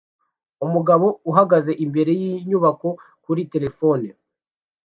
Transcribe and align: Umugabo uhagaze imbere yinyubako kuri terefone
Umugabo 0.65 1.07
uhagaze 1.31 1.71
imbere 1.85 2.11
yinyubako 2.21 2.87
kuri 3.23 3.41
terefone 3.53 4.07